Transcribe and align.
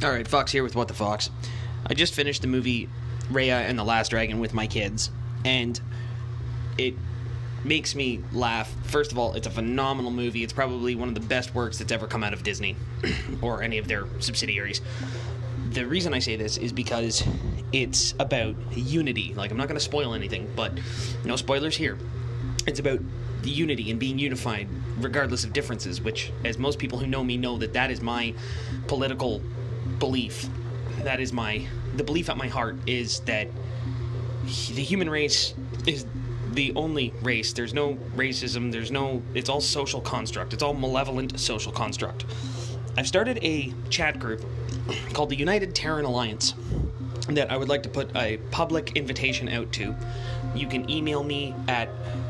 All 0.00 0.12
right, 0.12 0.28
Fox 0.28 0.52
here 0.52 0.62
with 0.62 0.76
What 0.76 0.86
the 0.86 0.94
Fox. 0.94 1.28
I 1.84 1.94
just 1.94 2.14
finished 2.14 2.42
the 2.42 2.46
movie 2.46 2.88
Raya 3.32 3.68
and 3.68 3.76
the 3.76 3.82
Last 3.82 4.10
Dragon 4.10 4.38
with 4.38 4.54
my 4.54 4.68
kids, 4.68 5.10
and 5.44 5.80
it 6.78 6.94
makes 7.64 7.96
me 7.96 8.22
laugh. 8.32 8.72
First 8.84 9.10
of 9.10 9.18
all, 9.18 9.34
it's 9.34 9.48
a 9.48 9.50
phenomenal 9.50 10.12
movie. 10.12 10.44
It's 10.44 10.52
probably 10.52 10.94
one 10.94 11.08
of 11.08 11.16
the 11.16 11.20
best 11.20 11.52
works 11.52 11.78
that's 11.78 11.90
ever 11.90 12.06
come 12.06 12.22
out 12.22 12.32
of 12.32 12.44
Disney 12.44 12.76
or 13.42 13.60
any 13.60 13.78
of 13.78 13.88
their 13.88 14.06
subsidiaries. 14.20 14.82
The 15.70 15.84
reason 15.84 16.14
I 16.14 16.20
say 16.20 16.36
this 16.36 16.58
is 16.58 16.72
because 16.72 17.24
it's 17.72 18.14
about 18.20 18.54
unity. 18.76 19.34
Like, 19.34 19.50
I'm 19.50 19.56
not 19.56 19.66
going 19.66 19.80
to 19.80 19.84
spoil 19.84 20.14
anything, 20.14 20.48
but 20.54 20.78
no 21.24 21.34
spoilers 21.34 21.76
here. 21.76 21.98
It's 22.68 22.78
about 22.78 23.00
the 23.42 23.50
unity 23.50 23.90
and 23.90 23.98
being 23.98 24.20
unified 24.20 24.68
regardless 24.98 25.42
of 25.42 25.52
differences, 25.52 26.00
which, 26.00 26.32
as 26.44 26.56
most 26.56 26.78
people 26.78 27.00
who 27.00 27.06
know 27.08 27.24
me 27.24 27.36
know, 27.36 27.58
that 27.58 27.72
that 27.72 27.90
is 27.90 28.00
my 28.00 28.32
political 28.86 29.42
belief. 29.98 30.48
That 31.02 31.20
is 31.20 31.32
my 31.32 31.66
the 31.96 32.04
belief 32.04 32.28
at 32.30 32.36
my 32.36 32.48
heart 32.48 32.76
is 32.86 33.20
that 33.20 33.48
the 34.44 34.82
human 34.82 35.10
race 35.10 35.54
is 35.86 36.06
the 36.52 36.72
only 36.74 37.12
race. 37.22 37.52
There's 37.52 37.74
no 37.74 37.94
racism. 38.16 38.72
There's 38.72 38.90
no. 38.90 39.22
It's 39.34 39.48
all 39.48 39.60
social 39.60 40.00
construct. 40.00 40.52
It's 40.52 40.62
all 40.62 40.74
malevolent 40.74 41.38
social 41.38 41.72
construct. 41.72 42.24
I've 42.96 43.06
started 43.06 43.38
a 43.42 43.72
chat 43.90 44.18
group 44.18 44.44
called 45.12 45.30
the 45.30 45.36
United 45.36 45.74
Terran 45.74 46.04
Alliance 46.04 46.54
that 47.28 47.50
I 47.52 47.56
would 47.56 47.68
like 47.68 47.82
to 47.82 47.88
put 47.88 48.14
a 48.16 48.38
public 48.50 48.96
invitation 48.96 49.48
out 49.48 49.70
to. 49.72 49.94
You 50.54 50.66
can 50.66 50.88
email 50.90 51.22
me 51.22 51.54
at 51.68 51.88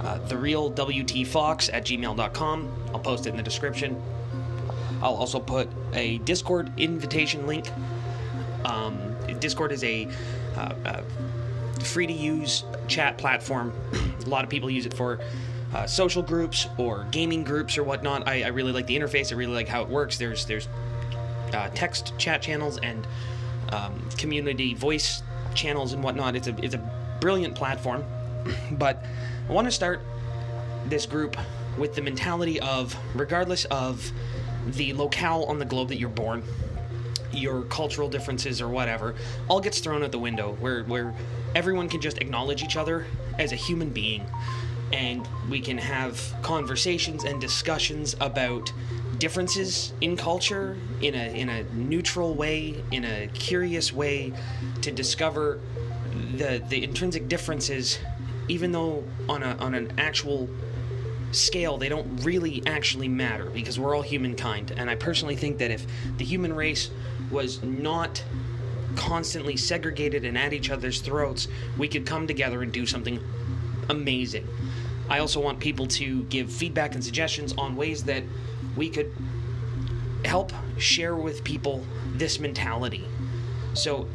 uh, 0.00 0.18
therealwtfox 0.26 1.70
at 1.72 1.86
gmail.com. 1.86 2.72
I'll 2.92 3.00
post 3.00 3.26
it 3.26 3.30
in 3.30 3.36
the 3.36 3.42
description. 3.42 4.00
I'll 5.02 5.14
also 5.14 5.40
put 5.40 5.68
a 5.92 6.18
Discord 6.18 6.72
invitation 6.78 7.46
link. 7.46 7.70
Um, 8.64 9.16
Discord 9.40 9.72
is 9.72 9.82
a 9.84 10.08
uh, 10.56 10.74
uh, 10.84 11.02
free 11.80 12.06
to 12.06 12.12
use 12.12 12.64
chat 12.88 13.16
platform. 13.16 13.72
a 14.24 14.28
lot 14.28 14.44
of 14.44 14.50
people 14.50 14.70
use 14.70 14.86
it 14.86 14.94
for 14.94 15.20
uh, 15.74 15.86
social 15.86 16.22
groups 16.22 16.66
or 16.76 17.06
gaming 17.10 17.44
groups 17.44 17.78
or 17.78 17.84
whatnot. 17.84 18.26
I, 18.28 18.42
I, 18.42 18.48
really 18.48 18.72
like 18.72 18.86
the 18.86 18.96
interface. 18.96 19.32
I 19.32 19.36
really 19.36 19.54
like 19.54 19.68
how 19.68 19.82
it 19.82 19.88
works. 19.88 20.18
There's 20.18 20.44
there's 20.44 20.68
uh, 21.52 21.70
text 21.74 22.12
chat 22.18 22.42
channels 22.42 22.78
and 22.78 23.06
um, 23.70 24.08
community 24.18 24.74
voice 24.74 25.22
channels 25.54 25.92
and 25.92 26.02
whatnot. 26.02 26.36
It's 26.36 26.48
a 26.48 26.56
it's 26.64 26.74
a 26.74 27.18
brilliant 27.20 27.54
platform. 27.54 28.04
but 28.72 29.04
I 29.48 29.52
want 29.52 29.66
to 29.66 29.72
start 29.72 30.00
this 30.86 31.06
group 31.06 31.36
with 31.78 31.94
the 31.94 32.02
mentality 32.02 32.58
of 32.60 32.96
regardless 33.14 33.64
of 33.66 34.10
the 34.66 34.92
locale 34.92 35.44
on 35.44 35.58
the 35.58 35.64
globe 35.64 35.88
that 35.88 35.98
you're 35.98 36.08
born, 36.08 36.42
your 37.32 37.62
cultural 37.62 38.08
differences 38.08 38.60
or 38.60 38.68
whatever, 38.68 39.14
all 39.48 39.60
gets 39.60 39.80
thrown 39.80 40.02
out 40.02 40.12
the 40.12 40.18
window 40.18 40.56
where 40.60 40.84
where 40.84 41.14
everyone 41.54 41.88
can 41.88 42.00
just 42.00 42.18
acknowledge 42.18 42.62
each 42.62 42.76
other 42.76 43.06
as 43.38 43.52
a 43.52 43.56
human 43.56 43.90
being. 43.90 44.24
And 44.92 45.26
we 45.48 45.60
can 45.60 45.78
have 45.78 46.34
conversations 46.42 47.24
and 47.24 47.40
discussions 47.40 48.16
about 48.20 48.72
differences 49.18 49.92
in 50.00 50.16
culture 50.16 50.76
in 51.00 51.14
a 51.14 51.32
in 51.32 51.48
a 51.48 51.62
neutral 51.74 52.34
way, 52.34 52.82
in 52.90 53.04
a 53.04 53.28
curious 53.28 53.92
way 53.92 54.32
to 54.82 54.90
discover 54.90 55.60
the 56.36 56.62
the 56.68 56.82
intrinsic 56.82 57.28
differences 57.28 57.98
even 58.50 58.72
though 58.72 59.04
on 59.28 59.42
a 59.42 59.56
on 59.58 59.74
an 59.74 59.92
actual 59.96 60.48
scale 61.32 61.78
they 61.78 61.88
don't 61.88 62.24
really 62.24 62.62
actually 62.66 63.08
matter 63.08 63.44
because 63.50 63.78
we're 63.78 63.94
all 63.94 64.02
humankind 64.02 64.72
and 64.76 64.90
I 64.90 64.96
personally 64.96 65.36
think 65.36 65.58
that 65.58 65.70
if 65.70 65.86
the 66.16 66.24
human 66.24 66.52
race 66.52 66.90
was 67.30 67.62
not 67.62 68.22
constantly 68.96 69.56
segregated 69.56 70.24
and 70.24 70.36
at 70.36 70.52
each 70.52 70.70
other's 70.70 71.00
throats, 71.00 71.48
we 71.78 71.88
could 71.88 72.06
come 72.06 72.26
together 72.26 72.62
and 72.62 72.72
do 72.72 72.86
something 72.86 73.20
amazing. 73.88 74.46
I 75.08 75.18
also 75.18 75.40
want 75.40 75.58
people 75.58 75.86
to 75.88 76.22
give 76.24 76.52
feedback 76.52 76.94
and 76.94 77.02
suggestions 77.02 77.54
on 77.58 77.76
ways 77.76 78.04
that 78.04 78.22
we 78.76 78.88
could 78.88 79.12
help 80.24 80.52
share 80.78 81.16
with 81.16 81.42
people 81.44 81.84
this 82.14 82.38
mentality. 82.38 83.04
So, 83.74 84.06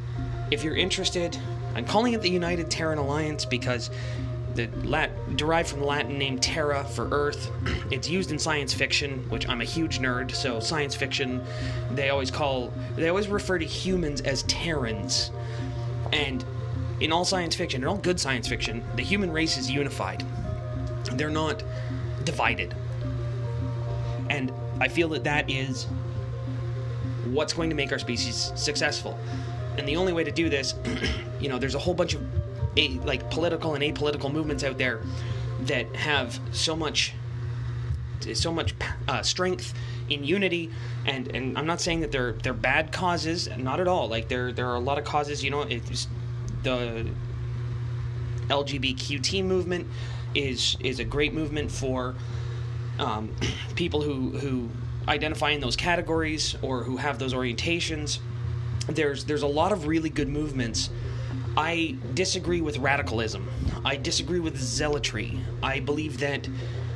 if 0.52 0.64
you're 0.64 0.76
interested, 0.76 1.38
I'm 1.74 1.86
calling 1.86 2.14
it 2.14 2.22
the 2.22 2.30
United 2.30 2.70
Terran 2.70 3.00
Alliance 3.00 3.44
because 3.46 3.90
the 4.56 4.68
Lat- 4.84 5.38
derived 5.38 5.70
from 5.70 5.82
the 5.82 5.86
Latin 5.86 6.18
name 6.18 6.40
Terra 6.40 6.84
for 6.84 7.08
Earth. 7.12 7.52
It's 7.92 8.10
used 8.10 8.32
in 8.32 8.40
science 8.40 8.74
fiction, 8.74 9.24
which 9.30 9.48
I'm 9.48 9.62
a 9.62 9.66
huge 9.66 10.00
nerd. 10.00 10.32
So 10.32 10.60
science 10.60 10.96
fiction, 10.96 11.44
they 11.92 12.10
always 12.10 12.32
call, 12.32 12.74
they 12.96 13.10
always 13.10 13.28
refer 13.28 13.60
to 13.60 13.66
humans 13.66 14.22
as 14.22 14.44
Terrans, 14.44 15.30
and 16.12 16.44
in 17.00 17.12
all 17.12 17.26
science 17.26 17.56
fiction, 17.56 17.84
in 17.84 17.88
all 17.88 17.98
good 17.98 18.20
science 18.20 18.48
fiction, 18.48 18.84
the 18.96 19.04
human 19.04 19.32
race 19.32 19.58
is 19.58 19.70
unified. 19.70 20.26
They're 21.14 21.30
not 21.30 21.62
divided, 22.24 22.74
and 24.30 24.52
I 24.82 24.88
feel 24.88 25.10
that 25.10 25.24
that 25.26 25.50
is 25.50 25.86
what's 27.26 27.54
going 27.54 27.70
to 27.70 27.76
make 27.76 27.92
our 27.92 28.00
species 28.00 28.52
successful. 28.56 29.18
And 29.78 29.88
the 29.88 29.98
only 29.98 30.14
way 30.14 30.24
to 30.24 30.32
do 30.32 30.50
this, 30.50 30.74
you 31.40 31.50
know, 31.50 31.60
there's 31.60 31.76
a 31.76 31.80
whole 31.80 31.94
bunch 31.94 32.14
of 32.14 32.22
a, 32.78 32.90
like 33.00 33.30
political 33.30 33.76
and 33.76 33.84
apolitical 33.84 34.32
movements 34.32 34.64
out 34.64 34.78
there 34.78 35.02
that 35.62 35.96
have 35.96 36.40
so 36.52 36.76
much 36.76 37.14
so 38.34 38.52
much 38.52 38.74
uh, 39.08 39.22
strength 39.22 39.74
in 40.10 40.24
unity 40.24 40.72
and 41.06 41.34
and 41.36 41.58
I'm 41.58 41.68
not 41.68 41.82
saying 41.82 42.02
that 42.02 42.12
they're 42.12 42.34
they're 42.34 42.54
bad 42.54 42.92
causes 42.92 43.50
not 43.58 43.80
at 43.80 43.88
all. 43.88 44.08
Like 44.08 44.28
there 44.28 44.52
there 44.52 44.68
are 44.70 44.76
a 44.76 44.80
lot 44.80 44.98
of 44.98 45.04
causes 45.04 45.44
you 45.44 45.52
know 45.52 45.62
it's 45.62 46.08
the 46.64 47.08
LGBTQT 48.48 49.44
movement 49.44 49.88
is 50.34 50.78
is 50.80 51.00
a 51.00 51.04
great 51.04 51.34
movement 51.34 51.72
for 51.72 52.16
um, 53.00 53.34
people 53.76 54.02
who 54.02 54.32
who 54.38 54.70
identify 55.08 55.52
in 55.52 55.62
those 55.62 55.76
categories 55.76 56.56
or 56.62 56.84
who 56.84 56.98
have 56.98 57.20
those 57.20 57.34
orientations. 57.34 58.20
There's 58.88 59.26
there's 59.26 59.44
a 59.44 59.48
lot 59.48 59.72
of 59.72 59.88
really 59.88 60.10
good 60.10 60.30
movements 60.30 60.90
I 61.58 61.96
disagree 62.14 62.62
with 62.62 62.78
radicalism. 62.80 63.50
I 63.86 63.96
disagree 63.96 64.40
with 64.40 64.58
zealotry. 64.58 65.40
I 65.64 65.80
believe 65.80 66.20
that 66.20 66.50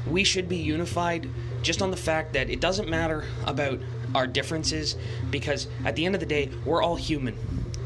we 0.10 0.24
should 0.24 0.50
be 0.50 0.58
unified 0.58 1.30
just 1.62 1.82
on 1.82 1.92
the 1.92 1.98
fact 1.98 2.34
that 2.34 2.50
it 2.50 2.60
doesn't 2.60 2.90
matter 2.90 3.26
about 3.46 3.80
our 4.16 4.28
differences 4.28 4.96
because 5.30 5.68
at 5.86 5.96
the 5.96 6.06
end 6.06 6.16
of 6.16 6.20
the 6.20 6.26
day, 6.26 6.50
we're 6.66 6.82
all 6.82 6.96
human 6.96 7.38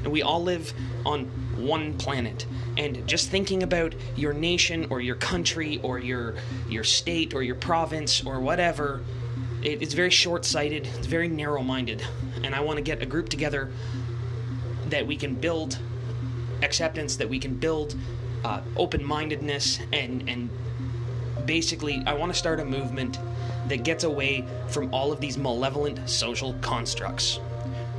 and 0.03 0.11
we 0.11 0.21
all 0.21 0.41
live 0.41 0.73
on 1.05 1.25
one 1.57 1.97
planet. 1.97 2.45
And 2.77 3.07
just 3.07 3.29
thinking 3.29 3.63
about 3.63 3.93
your 4.15 4.33
nation 4.33 4.87
or 4.89 4.99
your 4.99 5.15
country 5.15 5.79
or 5.83 5.99
your 5.99 6.35
your 6.67 6.83
state 6.83 7.33
or 7.33 7.43
your 7.43 7.55
province 7.55 8.25
or 8.25 8.39
whatever, 8.39 9.03
it, 9.61 9.81
it's 9.81 9.93
very 9.93 10.09
short-sighted. 10.09 10.87
It's 10.87 11.07
very 11.07 11.27
narrow-minded. 11.27 12.03
And 12.43 12.55
I 12.55 12.61
want 12.61 12.77
to 12.77 12.83
get 12.83 13.01
a 13.01 13.05
group 13.05 13.29
together 13.29 13.71
that 14.87 15.05
we 15.05 15.15
can 15.15 15.35
build 15.35 15.77
acceptance 16.63 17.15
that 17.17 17.29
we 17.29 17.39
can 17.39 17.53
build 17.55 17.95
uh, 18.43 18.61
open-mindedness 18.75 19.79
and 19.91 20.27
and 20.27 20.49
basically 21.45 22.01
i 22.05 22.13
want 22.13 22.31
to 22.31 22.37
start 22.37 22.59
a 22.59 22.65
movement 22.65 23.19
that 23.67 23.83
gets 23.83 24.03
away 24.03 24.45
from 24.67 24.93
all 24.93 25.11
of 25.11 25.19
these 25.19 25.37
malevolent 25.37 26.07
social 26.09 26.53
constructs. 26.61 27.39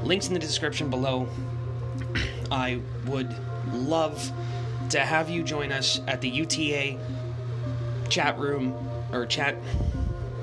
Links 0.02 0.28
in 0.28 0.34
the 0.34 0.40
description 0.40 0.90
below. 0.90 1.28
I 2.50 2.80
would 3.06 3.34
love 3.72 4.30
to 4.90 5.00
have 5.00 5.30
you 5.30 5.42
join 5.42 5.72
us 5.72 6.00
at 6.06 6.20
the 6.20 6.28
uta 6.28 6.98
chat 8.08 8.38
room 8.38 8.76
or 9.12 9.24
chat 9.24 9.56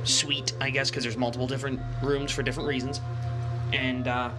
suite 0.04 0.54
i 0.60 0.72
guess 0.72 0.90
because 0.90 1.04
there's 1.04 1.16
multiple 1.16 1.46
different 1.46 1.80
rooms 2.02 2.32
for 2.32 2.42
different 2.42 2.68
reasons. 2.68 3.00
And 3.72 4.08
uh, 4.08 4.32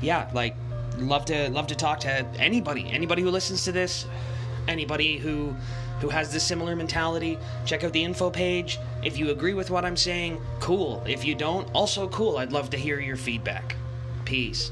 yeah 0.00 0.30
like 0.32 0.54
love 1.00 1.24
to 1.26 1.50
love 1.50 1.66
to 1.68 1.74
talk 1.74 2.00
to 2.00 2.10
anybody, 2.38 2.90
anybody 2.90 3.22
who 3.22 3.30
listens 3.30 3.64
to 3.64 3.72
this, 3.72 4.06
anybody 4.66 5.16
who 5.16 5.54
who 6.00 6.08
has 6.08 6.32
this 6.32 6.44
similar 6.44 6.76
mentality. 6.76 7.38
Check 7.64 7.84
out 7.84 7.92
the 7.92 8.04
info 8.04 8.30
page. 8.30 8.78
If 9.02 9.18
you 9.18 9.30
agree 9.30 9.54
with 9.54 9.70
what 9.70 9.84
I'm 9.84 9.96
saying, 9.96 10.40
cool. 10.60 11.02
If 11.06 11.24
you 11.24 11.34
don't, 11.34 11.68
also 11.74 12.08
cool. 12.08 12.38
I'd 12.38 12.52
love 12.52 12.70
to 12.70 12.76
hear 12.76 13.00
your 13.00 13.16
feedback. 13.16 13.74
Peace. 14.24 14.70